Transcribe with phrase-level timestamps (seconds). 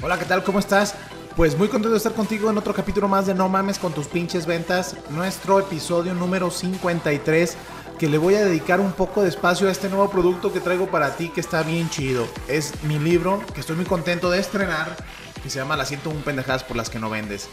[0.00, 0.44] Hola, ¿qué tal?
[0.44, 0.94] ¿Cómo estás?
[1.34, 4.06] Pues muy contento de estar contigo en otro capítulo más de No mames con tus
[4.06, 7.56] pinches ventas, nuestro episodio número 53
[7.98, 10.86] que le voy a dedicar un poco de espacio a este nuevo producto que traigo
[10.86, 12.28] para ti que está bien chido.
[12.46, 14.96] Es mi libro que estoy muy contento de estrenar
[15.42, 17.48] que se llama Las 101 pendejadas por las que no vendes.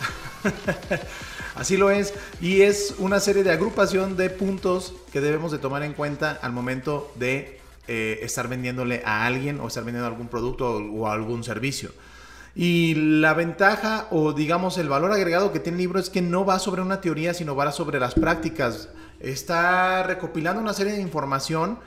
[1.56, 5.82] Así lo es y es una serie de agrupación de puntos que debemos de tomar
[5.82, 10.78] en cuenta al momento de eh, estar vendiéndole a alguien o estar vendiendo algún producto
[10.78, 11.92] o, algún servicio.
[12.56, 16.46] Y la ventaja o digamos el valor agregado que tiene el libro es que no
[16.46, 18.90] va sobre una teoría, sino va sobre las prácticas.
[19.20, 21.80] Está recopilando una serie de información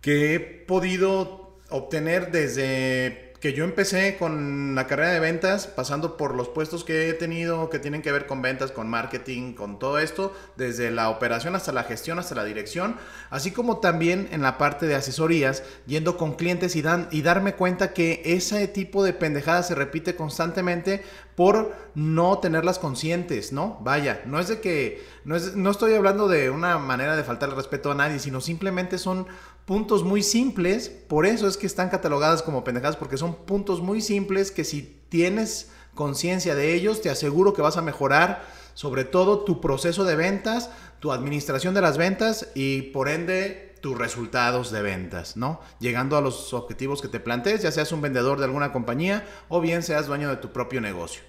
[0.00, 6.34] que he podido obtener desde que yo empecé con la carrera de ventas, pasando por
[6.34, 9.98] los puestos que he tenido que tienen que ver con ventas, con marketing, con todo
[9.98, 12.96] esto, desde la operación hasta la gestión, hasta la dirección,
[13.28, 17.52] así como también en la parte de asesorías, yendo con clientes y, dan, y darme
[17.52, 21.04] cuenta que ese tipo de pendejadas se repite constantemente
[21.36, 23.78] por no tenerlas conscientes, ¿no?
[23.82, 27.48] Vaya, no es de que, no, es, no estoy hablando de una manera de faltar
[27.48, 29.26] el respeto a nadie, sino simplemente son
[29.64, 34.00] puntos muy simples, por eso es que están catalogadas como pendejadas, porque son puntos muy
[34.00, 39.44] simples que si tienes conciencia de ellos, te aseguro que vas a mejorar sobre todo
[39.44, 44.82] tu proceso de ventas, tu administración de las ventas y por ende tus resultados de
[44.82, 45.60] ventas, ¿no?
[45.78, 49.60] Llegando a los objetivos que te plantees, ya seas un vendedor de alguna compañía o
[49.60, 51.22] bien seas dueño de tu propio negocio.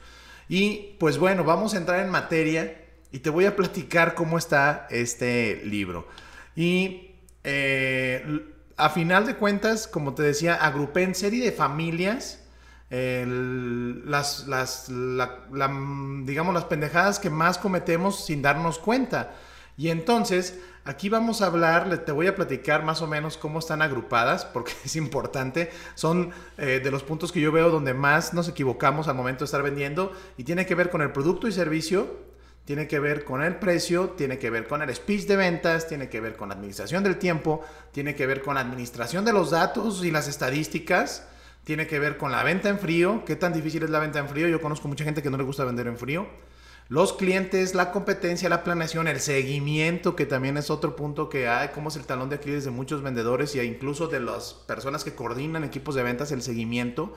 [0.47, 4.87] Y pues bueno, vamos a entrar en materia y te voy a platicar cómo está
[4.89, 6.07] este libro.
[6.55, 7.11] Y
[7.43, 8.45] eh,
[8.77, 12.41] a final de cuentas, como te decía, agrupé en serie de familias
[12.89, 19.33] las, las digamos, las pendejadas que más cometemos sin darnos cuenta.
[19.77, 23.81] Y entonces, aquí vamos a hablar, te voy a platicar más o menos cómo están
[23.81, 25.71] agrupadas, porque es importante.
[25.95, 29.45] Son eh, de los puntos que yo veo donde más nos equivocamos al momento de
[29.45, 33.43] estar vendiendo y tiene que ver con el producto y servicio tiene que ver con
[33.43, 36.55] el precio, tiene que ver con el speech de ventas, tiene que ver con la
[36.55, 41.27] administración del tiempo, tiene que ver con la administración de los datos y las estadísticas,
[41.63, 44.27] tiene que ver con la venta en frío, qué tan difícil es la venta en
[44.27, 46.27] frío, yo conozco mucha gente que no le gusta vender en frío,
[46.87, 51.69] los clientes, la competencia, la planeación, el seguimiento, que también es otro punto que hay,
[51.69, 55.15] como es el talón de Aquiles de muchos vendedores e incluso de las personas que
[55.15, 57.15] coordinan equipos de ventas, el seguimiento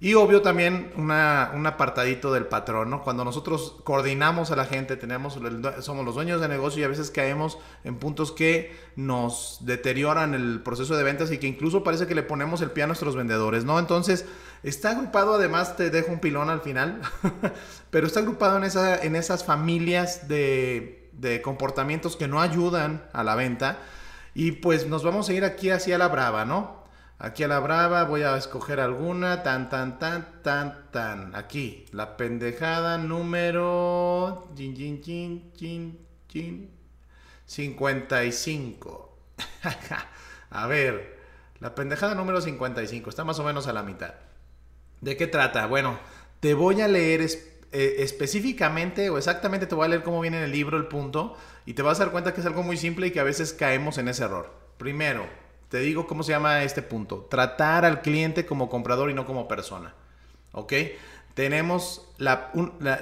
[0.00, 3.02] y obvio también una, un apartadito del patrón, ¿no?
[3.02, 5.38] Cuando nosotros coordinamos a la gente, tenemos,
[5.80, 10.60] somos los dueños de negocio y a veces caemos en puntos que nos deterioran el
[10.62, 13.64] proceso de ventas y que incluso parece que le ponemos el pie a nuestros vendedores,
[13.64, 13.78] ¿no?
[13.78, 14.26] Entonces,
[14.62, 17.00] está agrupado, además te dejo un pilón al final,
[17.90, 23.22] pero está agrupado en, esa, en esas familias de, de comportamientos que no ayudan a
[23.22, 23.78] la venta.
[24.34, 26.83] Y pues nos vamos a ir aquí hacia la brava, ¿no?
[27.18, 29.42] Aquí a la brava voy a escoger alguna.
[29.42, 31.34] Tan, tan, tan, tan, tan.
[31.34, 31.86] Aquí.
[31.92, 34.48] La pendejada número.
[37.46, 39.18] 55.
[40.50, 41.18] a ver.
[41.60, 43.10] La pendejada número 55.
[43.10, 44.14] Está más o menos a la mitad.
[45.00, 45.66] ¿De qué trata?
[45.66, 45.98] Bueno,
[46.40, 50.44] te voy a leer eh, específicamente o exactamente te voy a leer cómo viene en
[50.44, 51.36] el libro el punto.
[51.64, 53.52] Y te vas a dar cuenta que es algo muy simple y que a veces
[53.52, 54.52] caemos en ese error.
[54.78, 55.26] Primero,
[55.68, 57.26] te digo cómo se llama este punto.
[57.30, 59.94] Tratar al cliente como comprador y no como persona.
[60.52, 60.72] ¿Ok?
[61.34, 62.52] Tenemos la,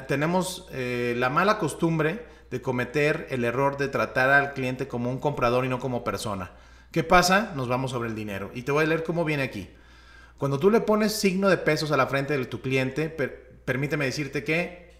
[0.08, 5.18] tenemos, eh, la mala costumbre de cometer el error de tratar al cliente como un
[5.18, 6.52] comprador y no como persona.
[6.90, 7.52] ¿Qué pasa?
[7.56, 8.50] Nos vamos sobre el dinero.
[8.54, 9.70] Y te voy a leer cómo viene aquí.
[10.38, 13.08] Cuando tú le pones signo de pesos a la frente de tu cliente,
[13.64, 14.92] permíteme decirte que,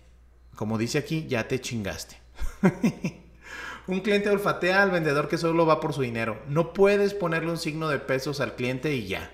[0.54, 2.16] como dice aquí, ya te chingaste.
[3.88, 6.40] Un cliente olfatea al vendedor que solo va por su dinero.
[6.46, 9.32] No puedes ponerle un signo de pesos al cliente y ya.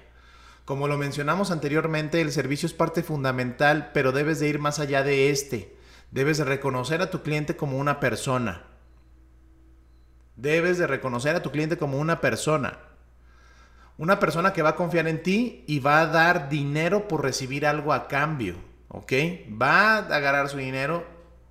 [0.64, 5.03] Como lo mencionamos anteriormente, el servicio es parte fundamental, pero debes de ir más allá
[5.03, 5.76] de este.
[6.12, 8.64] Debes de reconocer a tu cliente como una persona.
[10.37, 12.78] Debes de reconocer a tu cliente como una persona.
[13.98, 17.66] Una persona que va a confiar en ti y va a dar dinero por recibir
[17.66, 18.54] algo a cambio.
[18.88, 19.12] ¿Ok?
[19.61, 21.05] Va a agarrar su dinero,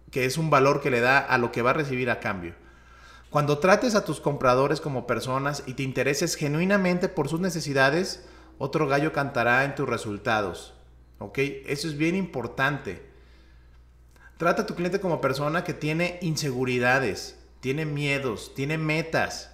[0.10, 2.56] que es un valor que le da a lo que va a recibir a cambio.
[3.30, 8.26] Cuando trates a tus compradores como personas y te intereses genuinamente por sus necesidades,
[8.58, 10.74] otro gallo cantará en tus resultados.
[11.20, 11.40] ¿Ok?
[11.66, 13.06] Eso es bien importante.
[14.38, 19.52] Trata a tu cliente como persona que tiene inseguridades, tiene miedos, tiene metas.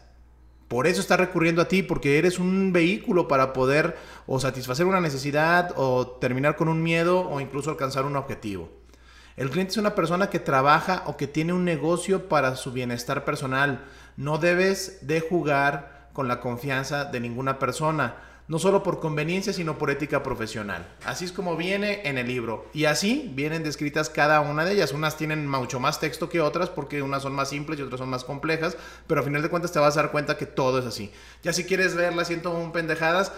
[0.68, 3.96] Por eso está recurriendo a ti, porque eres un vehículo para poder
[4.28, 8.70] o satisfacer una necesidad o terminar con un miedo o incluso alcanzar un objetivo.
[9.36, 13.26] El cliente es una persona que trabaja o que tiene un negocio para su bienestar
[13.26, 13.84] personal.
[14.16, 18.16] No debes de jugar con la confianza de ninguna persona.
[18.46, 20.86] no solo por conveniencia, sino por ética profesional.
[21.06, 22.68] Así es como viene en el libro.
[22.74, 24.92] Y así vienen descritas cada una de ellas.
[24.92, 28.10] Unas tienen mucho más texto que otras porque unas son más simples y otras son
[28.10, 28.76] más complejas,
[29.08, 31.10] pero a final de cuentas te vas a dar cuenta que todo es así.
[31.42, 33.32] Ya si quieres ver las 101 pendejadas,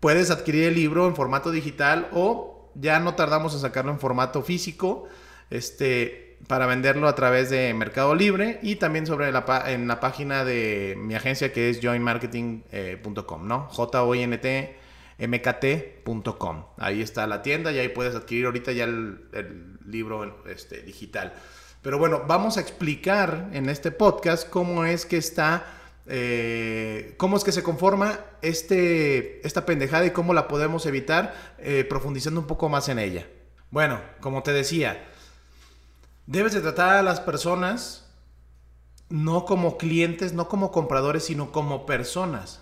[0.00, 4.42] puedes adquirir el libro en formato digital o ya no tardamos en sacarlo en formato
[4.42, 5.06] físico.
[5.50, 10.44] Este, para venderlo a través de Mercado Libre y también sobre la, en la página
[10.44, 13.68] de mi agencia que es joinmarketing.com, ¿no?
[13.68, 14.76] j o n t
[15.18, 16.64] mkt.com.
[16.76, 21.32] Ahí está la tienda y ahí puedes adquirir ahorita ya el, libro este, digital.
[21.80, 25.64] Pero bueno, vamos a explicar en este podcast cómo es que está,
[26.06, 31.86] eh, cómo es que se conforma este, esta pendejada y cómo la podemos evitar eh,
[31.88, 33.28] profundizando un poco más en ella.
[33.70, 35.06] Bueno, como te decía,
[36.26, 38.04] Debes de tratar a las personas
[39.08, 42.60] no como clientes, no como compradores, sino como personas.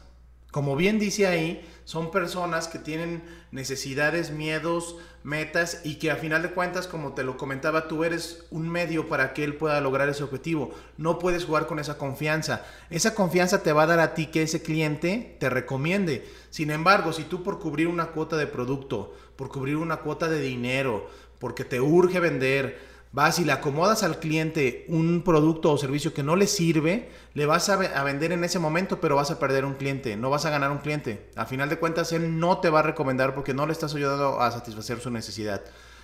[0.50, 6.42] Como bien dice ahí, son personas que tienen necesidades, miedos, metas y que a final
[6.42, 10.10] de cuentas, como te lo comentaba, tú eres un medio para que él pueda lograr
[10.10, 10.72] ese objetivo.
[10.98, 12.66] No puedes jugar con esa confianza.
[12.90, 16.30] Esa confianza te va a dar a ti que ese cliente te recomiende.
[16.50, 20.40] Sin embargo, si tú por cubrir una cuota de producto, por cubrir una cuota de
[20.40, 21.08] dinero,
[21.38, 26.24] porque te urge vender, vas y le acomodas al cliente un producto o servicio que
[26.24, 29.74] no le sirve, le vas a, vender en ese momento, pero vas a perder un
[29.74, 31.30] cliente, no vas a ganar un cliente.
[31.36, 34.40] A final de cuentas, él no te va a recomendar porque no le estás ayudando
[34.40, 35.62] a satisfacer su necesidad.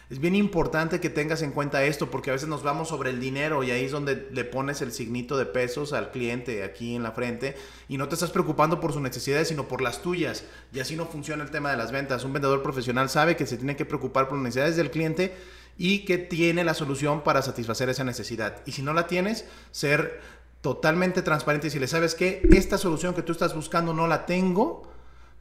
[0.09, 3.21] Es bien importante que tengas en cuenta esto porque a veces nos vamos sobre el
[3.21, 7.05] dinero y ahí es donde le pones el signito de pesos al cliente aquí en
[7.05, 7.57] la frente
[7.89, 10.43] y no te estás preocupando por sus necesidades sino por las tuyas
[10.73, 12.25] y así no funciona el tema de las ventas.
[12.25, 15.33] Un vendedor profesional sabe que se tiene que preocupar por las necesidades del cliente
[15.76, 18.62] y que tiene la solución para satisfacer esa necesidad.
[18.67, 20.20] Y si no la tienes, ser
[20.61, 24.26] totalmente transparente y si le sabes que esta solución que tú estás buscando no la
[24.26, 24.90] tengo,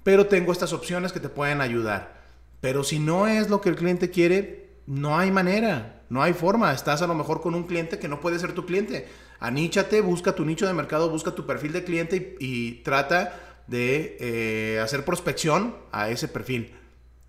[0.04, 2.20] pero tengo estas opciones que te pueden ayudar.
[2.62, 6.74] Pero si no es lo que el cliente quiere, no hay manera, no hay forma.
[6.74, 9.08] Estás a lo mejor con un cliente que no puede ser tu cliente.
[9.40, 14.80] Aníchate, busca tu nicho de mercado, busca tu perfil de cliente y, trata de eh,
[14.80, 16.74] hacer prospección a ese perfil.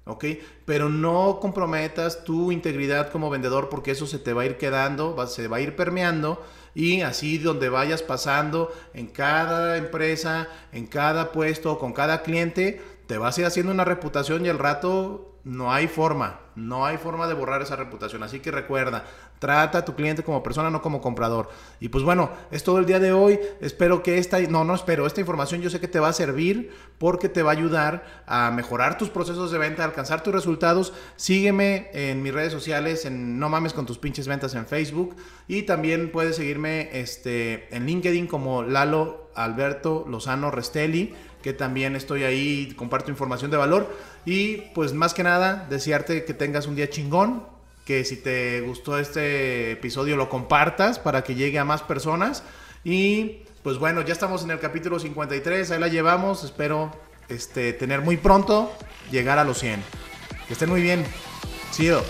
[0.05, 0.25] ¿Ok?
[0.65, 5.17] Pero no comprometas tu integridad como vendedor porque eso se te va a ir quedando,
[5.27, 6.43] se va a ir permeando
[6.75, 13.19] y así donde vayas pasando en cada empresa, en cada puesto, con cada cliente, te
[13.19, 17.27] vas a ir haciendo una reputación y al rato no hay forma, no hay forma
[17.27, 18.23] de borrar esa reputación.
[18.23, 19.05] Así que recuerda,
[19.39, 21.49] trata a tu cliente como persona, no como comprador.
[21.81, 23.41] Y pues bueno, es todo el día de hoy.
[23.61, 26.73] Espero que esta, no, no espero, esta información yo sé que te va a servir
[26.99, 30.93] porque te va a ayudar a mejorar tus procesos de venta, a alcanzar tus resultados.
[31.17, 35.17] Sígueme en mis redes sociales, en No mames con tus pinches ventas en Facebook.
[35.49, 42.25] Y también puedes seguirme este, en LinkedIn como Lalo Alberto Lozano Restelli que también estoy
[42.25, 43.97] ahí, comparto información de valor.
[44.25, 47.45] Y pues más que nada, desearte que tengas un día chingón,
[47.85, 52.43] que si te gustó este episodio lo compartas para que llegue a más personas.
[52.85, 56.91] Y pues bueno, ya estamos en el capítulo 53, ahí la llevamos, espero
[57.29, 58.73] este, tener muy pronto
[59.11, 59.83] llegar a los 100.
[60.47, 61.05] Que estén muy bien.
[61.71, 62.03] Sido.